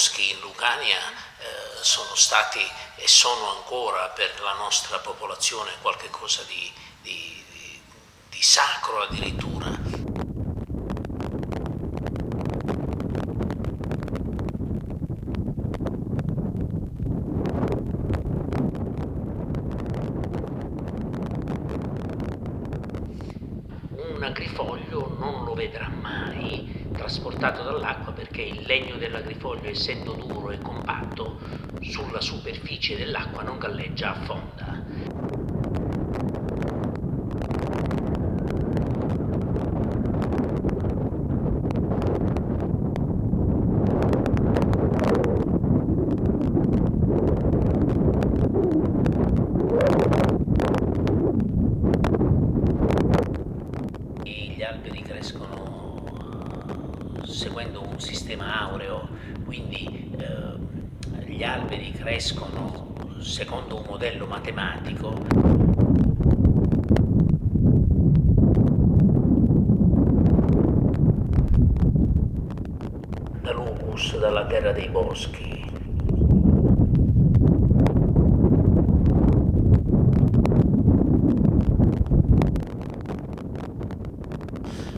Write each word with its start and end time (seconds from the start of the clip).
boschi 0.00 0.30
in 0.30 0.40
Lucania 0.40 0.96
eh, 0.96 1.82
sono 1.82 2.14
stati 2.14 2.66
e 2.96 3.06
sono 3.06 3.54
ancora 3.58 4.08
per 4.08 4.40
la 4.40 4.54
nostra 4.54 4.98
popolazione 4.98 5.72
qualcosa 5.82 6.42
di, 6.44 6.72
di, 7.02 7.44
di, 7.52 7.80
di 8.30 8.42
sacro 8.42 9.02
addirittura. 9.02 9.68
un 23.98 24.22
agrifoglio 24.22 25.14
non 25.18 25.44
lo 25.44 25.52
vedrà 25.52 25.88
mai 25.88 26.88
trasportato 27.10 27.62
dall'acqua 27.62 28.12
perché 28.12 28.42
il 28.42 28.62
legno 28.66 28.96
dell'agrifoglio, 28.96 29.59
essendo 29.70 30.12
duro 30.12 30.50
e 30.50 30.58
compatto, 30.58 31.38
sulla 31.80 32.20
superficie 32.20 32.96
dell'acqua 32.96 33.42
non 33.42 33.58
galleggia, 33.58 34.10
affonda. 34.10 34.78
Gli 54.22 54.62
alberi 54.62 55.02
crescono 55.02 56.04
eh, 57.22 57.26
seguendo 57.26 57.82
un 57.82 57.98
sistema 57.98 58.60
aureo, 58.68 59.08
quindi 59.44 60.12
eh, 60.18 61.30
gli 61.30 61.42
alberi 61.42 61.92
crescono 61.92 62.92
secondo 63.20 63.76
un 63.78 63.84
modello 63.88 64.26
matematico. 64.26 65.14
Da 74.20 74.30
Terra 74.50 74.72
dei 74.72 74.88
boschi. 74.88 75.64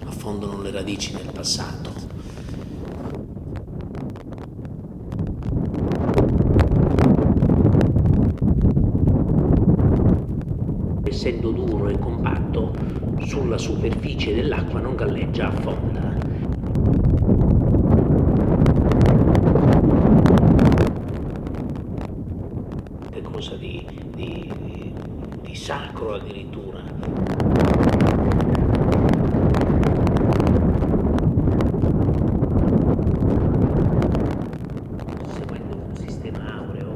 affondano 0.07 0.63
le 0.63 0.71
radici 0.71 1.13
nel 1.13 1.31
passato. 1.31 1.93
Essendo 11.03 11.51
duro 11.51 11.91
e 11.91 11.99
compatto, 11.99 12.73
sulla 13.27 13.59
superficie 13.59 14.35
dell'acqua 14.35 14.81
non 14.81 14.95
galleggia, 14.95 15.49
affonda. 15.49 16.11
È 23.11 23.21
cosa 23.23 23.57
di, 23.57 23.87
di, 24.15 24.53
di, 24.59 24.95
di 25.43 25.55
sacro 26.53 26.79
addirittura. 26.79 26.83
seguendo 35.35 35.77
un 35.77 35.97
sistema 35.97 36.59
aureo. 36.59 36.93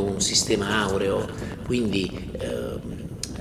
un 0.00 0.20
sistema 0.20 0.81
aureo, 0.92 1.26
quindi 1.64 2.10
ehm, 2.38 2.80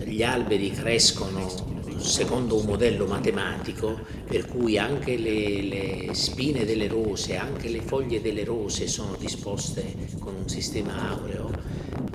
gli 0.06 0.24
alberi 0.24 0.71
crescono 0.71 1.69
secondo 1.98 2.57
un 2.57 2.65
modello 2.65 3.06
matematico 3.06 4.00
per 4.25 4.48
cui 4.48 4.77
anche 4.77 5.18
le, 5.18 5.62
le 5.62 6.13
spine 6.13 6.65
delle 6.65 6.88
rose, 6.88 7.38
anche 7.38 7.69
le 7.69 7.81
foglie 7.81 8.21
delle 8.21 8.44
rose 8.44 8.88
sono 8.88 9.15
disposte 9.18 9.95
con 10.19 10.33
un 10.36 10.48
sistema 10.48 11.09
aureo, 11.09 11.51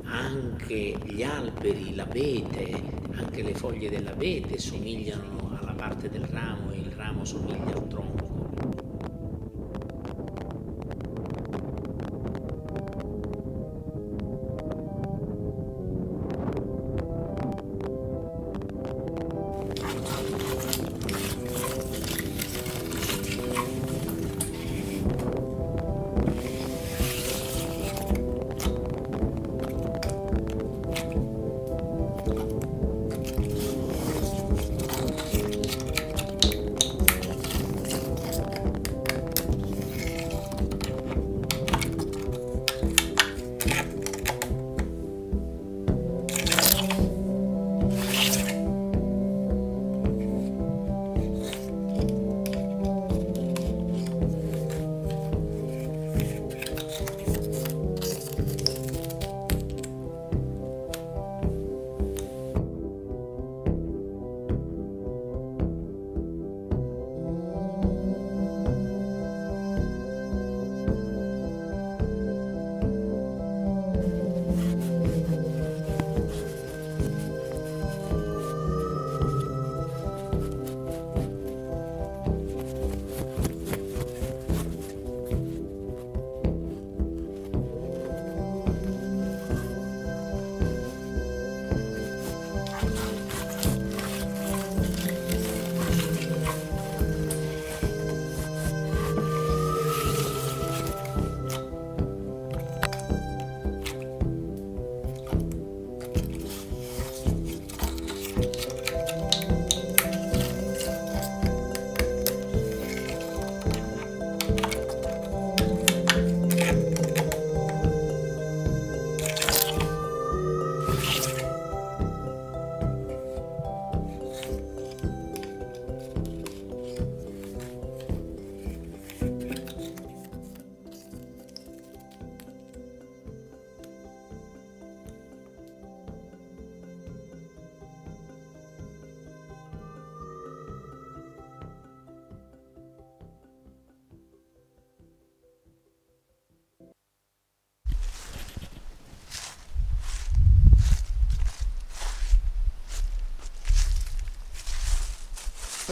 anche 0.04 0.96
gli 1.04 1.22
alberi, 1.22 1.94
l'abete, 1.94 2.70
anche 3.16 3.42
le 3.42 3.54
foglie 3.54 3.90
dell'abete 3.90 4.58
somigliano 4.58 5.56
alla 5.60 5.74
parte 5.74 6.08
del 6.08 6.24
ramo 6.24 6.72
e 6.72 6.78
il 6.78 6.92
ramo 6.96 7.24
somiglia 7.24 7.74
al 7.74 7.86
tronco. 7.86 8.25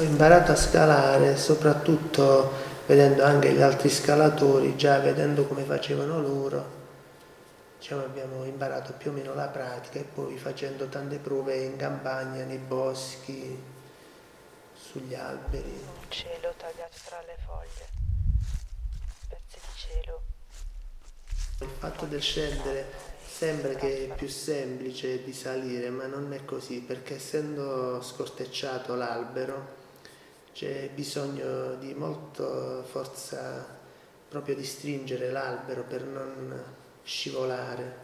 Imparato 0.02 0.50
a 0.50 0.56
scalare 0.56 1.36
soprattutto 1.36 2.50
vedendo 2.86 3.22
anche 3.22 3.52
gli 3.52 3.62
altri 3.62 3.88
scalatori, 3.88 4.76
già 4.76 4.98
vedendo 4.98 5.44
come 5.44 5.62
facevano 5.62 6.20
loro, 6.20 6.82
diciamo, 7.78 8.02
abbiamo 8.02 8.44
imparato 8.44 8.92
più 8.92 9.10
o 9.10 9.14
meno 9.14 9.34
la 9.34 9.46
pratica 9.46 9.98
e 10.00 10.04
poi 10.04 10.36
facendo 10.36 10.88
tante 10.88 11.18
prove 11.18 11.56
in 11.56 11.76
campagna, 11.76 12.44
nei 12.44 12.58
boschi, 12.58 13.62
sugli 14.74 15.14
alberi. 15.14 15.70
Un 15.70 16.10
cielo 16.10 16.52
tagliato 16.56 16.96
tra 17.06 17.22
le 17.24 17.36
foglie, 17.44 17.88
pezzi 19.28 19.58
di 19.60 19.72
cielo. 19.76 20.22
Il 21.60 21.70
fatto 21.78 22.04
del 22.06 22.20
scendere 22.20 23.12
sembra 23.26 23.74
che 23.74 24.08
è 24.08 24.14
più 24.14 24.28
semplice 24.28 25.22
di 25.22 25.32
salire, 25.32 25.88
ma 25.90 26.06
non 26.06 26.32
è 26.32 26.44
così, 26.44 26.80
perché 26.80 27.14
essendo 27.14 28.02
scortecciato 28.02 28.94
l'albero 28.94 29.82
c'è 30.54 30.88
bisogno 30.90 31.74
di 31.74 31.94
molta 31.94 32.84
forza 32.84 33.82
proprio 34.28 34.54
di 34.54 34.64
stringere 34.64 35.30
l'albero 35.30 35.82
per 35.82 36.04
non 36.04 36.74
scivolare, 37.02 38.02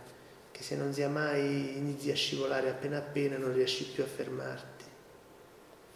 che 0.50 0.62
se 0.64 0.75
non 0.75 0.92
sia 0.92 1.09
mai 1.09 1.76
inizi 1.76 2.11
a 2.11 2.16
scivolare 2.16 2.69
appena 2.69 2.99
appena 2.99 3.38
non 3.38 3.52
riesci 3.52 3.87
più 3.87 4.02
a 4.02 4.07
fermarti. 4.07 4.85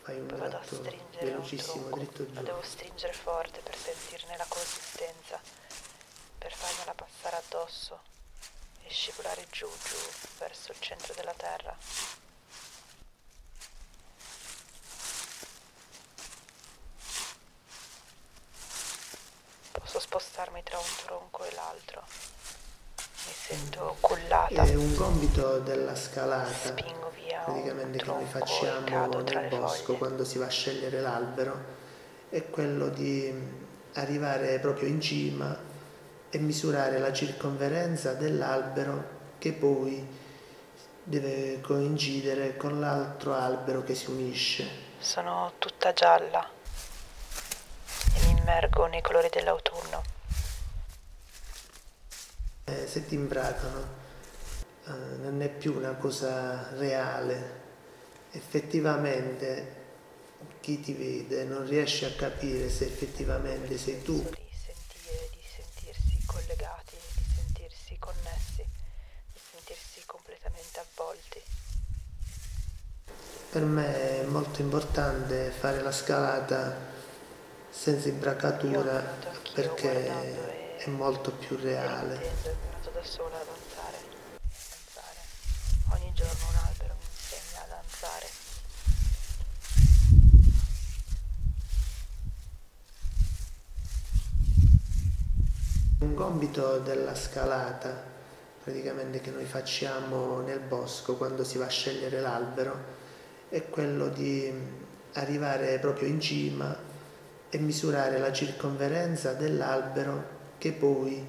Fai 0.03 0.21
un 0.21 0.27
Vado 0.29 0.49
tratto 0.49 0.81
velocissimo, 1.21 1.89
tronco, 1.89 1.99
dritto 1.99 2.27
giù. 2.27 2.35
Lo 2.35 2.43
devo 2.43 2.63
stringere 2.63 3.13
forte 3.13 3.61
per 3.61 3.77
sentirne 3.77 4.37
la 4.37 4.47
consistenza, 4.49 5.41
per 6.39 6.53
farmela 6.53 6.95
passare 6.95 7.37
addosso 7.37 8.01
e 8.85 8.91
scivolare 8.91 9.45
giù, 9.51 9.67
giù, 9.67 9.97
verso 10.39 10.71
il 10.71 10.79
centro 10.79 11.15
della 11.15 11.35
terra. 11.35 11.77
Posso 19.73 20.01
spostarmi 20.55 20.63
tra 20.63 20.79
un 20.79 20.85
tronco 21.05 21.45
e 21.45 21.55
l'altro. 21.55 22.03
Mi 23.27 23.33
sento 23.33 23.97
cullata. 24.01 24.63
È 24.63 24.75
un 24.75 24.95
compito 24.95 25.59
della 25.59 25.97
scalata, 25.97 26.53
Spingo 26.53 27.11
via 27.15 27.41
praticamente 27.41 27.99
che 27.99 28.05
noi 28.05 28.25
facciamo 28.27 29.21
nel 29.21 29.49
bosco 29.49 29.85
foglie. 29.85 29.99
quando 29.99 30.25
si 30.25 30.39
va 30.39 30.47
a 30.47 30.51
scegliere 30.51 31.01
l'albero, 31.01 31.83
è 32.29 32.49
quello 32.51 32.89
di 32.89 33.33
arrivare 33.95 34.59
proprio 34.61 34.89
in 34.89 35.01
cima 35.01 35.57
e 36.31 36.39
misurare 36.39 36.99
la 36.99 37.13
circonferenza 37.13 38.13
dell'albero 38.13 39.23
che 39.39 39.53
poi 39.53 40.23
deve 41.03 41.61
coincidere 41.61 42.57
con 42.57 42.81
l'altro 42.81 43.35
albero 43.35 43.83
che 43.83 43.95
si 43.95 44.11
unisce. 44.11 44.83
Sono 44.99 45.53
tutta 45.59 45.93
gialla 45.93 46.49
e 48.15 48.27
mi 48.27 48.39
immergo 48.39 48.87
nei 48.87 49.03
colori 49.03 49.29
dell'autunno. 49.31 50.15
Eh, 52.66 52.87
se 52.87 53.06
ti 53.06 53.14
imbracano 53.14 53.87
eh, 54.87 54.90
non 55.18 55.42
è 55.42 55.50
più 55.50 55.76
una 55.76 55.92
cosa 55.97 56.71
reale, 56.76 57.61
effettivamente 58.30 59.83
chi 60.61 60.80
ti 60.80 60.94
vede 60.94 61.44
non 61.44 61.66
riesce 61.66 62.06
a 62.06 62.12
capire 62.12 62.71
se 62.71 62.87
effettivamente 62.87 63.76
sei 63.76 64.02
tu 64.02 64.14
Di 64.14 64.49
sentire, 64.50 65.28
di 65.30 65.42
sentirsi 65.47 66.18
collegati, 66.25 66.97
di 67.16 67.25
sentirsi 67.35 67.97
connessi, 67.99 68.64
di 69.33 69.40
sentirsi 69.52 70.02
completamente 70.06 70.80
avvolti. 70.80 71.42
Per 73.50 73.62
me 73.62 74.23
è 74.23 74.25
molto 74.25 74.62
importante 74.62 75.50
fare 75.50 75.83
la 75.83 75.92
scalata 75.92 76.76
senza 77.71 78.09
imbracatura 78.09 79.00
perché 79.52 80.63
è 80.85 80.91
molto 80.91 81.31
più 81.31 81.57
reale. 81.57 82.14
Intendo, 82.14 82.49
ho 82.49 82.53
imparato 82.53 82.91
da 82.91 83.03
sola 83.03 83.37
a 83.37 83.45
danzare, 83.45 83.99
danzare. 84.69 85.21
Ogni 85.95 86.12
giorno 86.12 86.49
un 86.50 86.57
albero 86.57 86.95
mi 86.99 87.07
insegna 87.11 87.62
a 87.62 87.67
danzare. 87.69 88.26
Un 96.00 96.14
compito 96.14 96.79
della 96.81 97.14
scalata, 97.14 98.05
praticamente 98.62 99.23
che 99.23 99.31
noi 99.31 99.47
facciamo 99.47 100.41
nel 100.41 100.61
bosco 100.61 101.17
quando 101.17 101.45
si 101.45 101.57
va 101.57 101.64
a 101.64 101.69
scegliere 101.69 102.21
l'albero, 102.21 103.03
è 103.49 103.71
quello 103.71 104.09
di 104.09 104.53
arrivare 105.14 105.79
proprio 105.79 106.09
in 106.09 106.21
cima 106.21 106.76
e 107.49 107.59
misurare 107.59 108.19
la 108.19 108.33
circonferenza 108.33 109.33
dell'albero 109.33 110.34
che 110.59 110.73
poi 110.73 111.27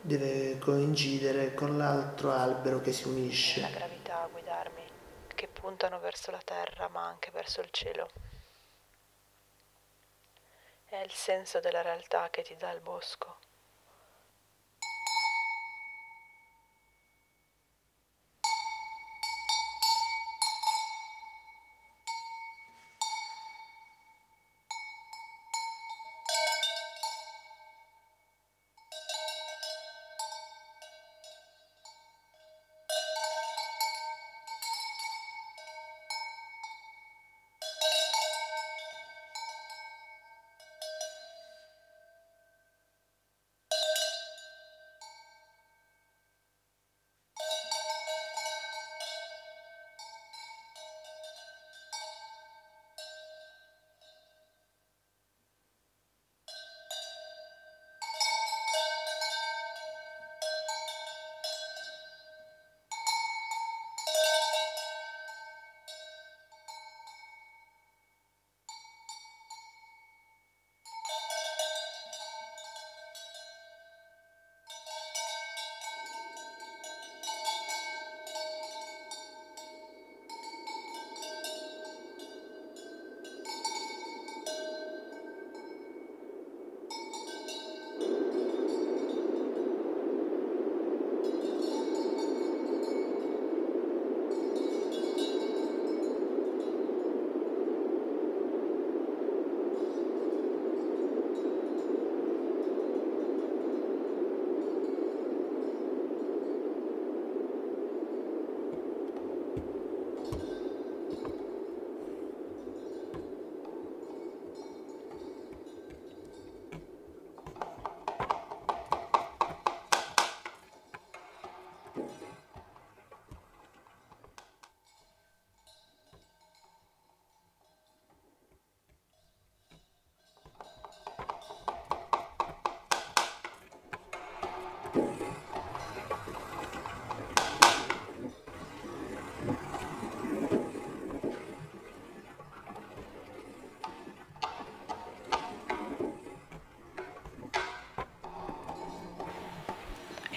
deve 0.00 0.58
coincidere 0.58 1.54
con 1.54 1.78
l'altro 1.78 2.32
albero 2.32 2.80
che 2.80 2.92
si 2.92 3.04
È 3.04 3.06
unisce. 3.06 3.60
la 3.60 3.68
gravità 3.68 4.22
a 4.22 4.26
guidarmi, 4.26 4.82
che 5.28 5.48
puntano 5.48 6.00
verso 6.00 6.30
la 6.30 6.40
terra 6.44 6.88
ma 6.88 7.06
anche 7.06 7.30
verso 7.30 7.60
il 7.60 7.68
cielo. 7.70 8.08
È 10.84 10.96
il 10.96 11.10
senso 11.12 11.60
della 11.60 11.82
realtà 11.82 12.28
che 12.30 12.42
ti 12.42 12.56
dà 12.56 12.70
il 12.72 12.80
bosco. 12.80 13.38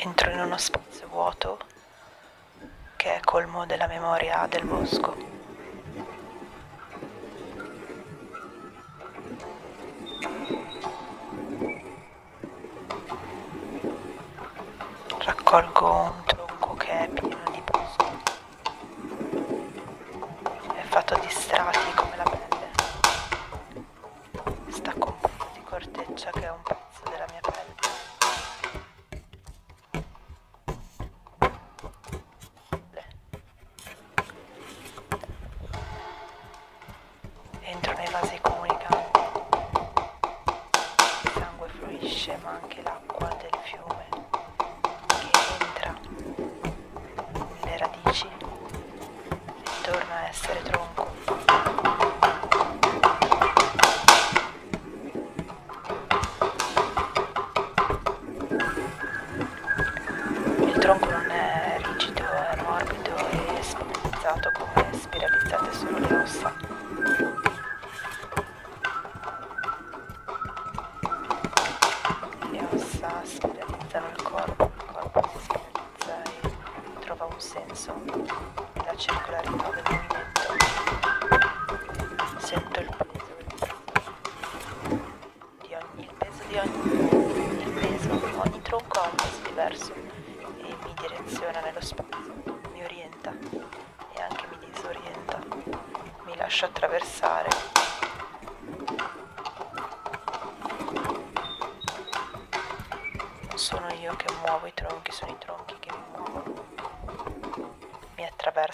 entro 0.05 0.29
in 0.29 0.39
uno 0.39 0.57
spazio 0.57 1.07
vuoto 1.07 1.57
che 2.95 3.15
è 3.15 3.19
colmo 3.21 3.65
della 3.65 3.87
memoria 3.87 4.45
del 4.47 4.63
bosco. 4.63 5.15
Raccolgo 15.17 15.91
un 15.91 16.24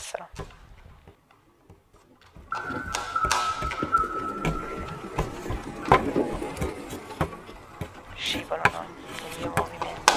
interessassero. 0.01 0.27
Scivolano 8.15 8.85
nel 9.21 9.39
mio 9.39 9.53
movimento. 9.55 10.13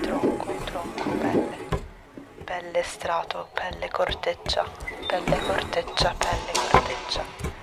Tronco, 0.00 0.52
il 0.52 0.64
tronco, 0.64 1.10
pelle. 1.10 1.68
Pelle 2.44 2.82
strato, 2.84 3.48
pelle 3.52 3.88
corteccia, 3.90 4.64
pelle 5.06 5.38
corteccia, 5.40 6.14
pelle 6.16 6.52
corteccia. 6.70 7.55